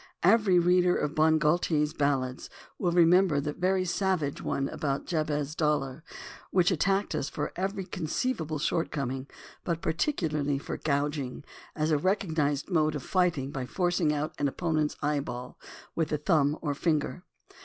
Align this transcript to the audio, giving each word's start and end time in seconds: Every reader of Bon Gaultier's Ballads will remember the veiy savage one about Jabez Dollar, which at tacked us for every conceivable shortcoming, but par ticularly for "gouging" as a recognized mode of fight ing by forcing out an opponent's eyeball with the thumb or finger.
Every 0.23 0.57
reader 0.57 0.95
of 0.97 1.13
Bon 1.13 1.37
Gaultier's 1.37 1.93
Ballads 1.93 2.49
will 2.79 2.89
remember 2.91 3.39
the 3.39 3.53
veiy 3.53 3.87
savage 3.87 4.41
one 4.41 4.67
about 4.67 5.05
Jabez 5.05 5.53
Dollar, 5.53 6.03
which 6.49 6.71
at 6.71 6.79
tacked 6.79 7.13
us 7.13 7.29
for 7.29 7.53
every 7.55 7.85
conceivable 7.85 8.57
shortcoming, 8.57 9.27
but 9.63 9.79
par 9.83 9.93
ticularly 9.93 10.59
for 10.59 10.77
"gouging" 10.77 11.43
as 11.75 11.91
a 11.91 11.99
recognized 11.99 12.67
mode 12.67 12.95
of 12.95 13.03
fight 13.03 13.37
ing 13.37 13.51
by 13.51 13.67
forcing 13.67 14.11
out 14.11 14.33
an 14.39 14.47
opponent's 14.47 14.95
eyeball 15.03 15.59
with 15.93 16.09
the 16.09 16.17
thumb 16.17 16.57
or 16.63 16.73
finger. 16.73 17.21